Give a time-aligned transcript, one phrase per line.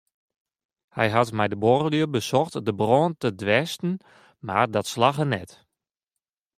[0.97, 3.93] Hy hat mei de buorlju besocht de brân te dwêsten
[4.45, 5.51] mar dat slagge net.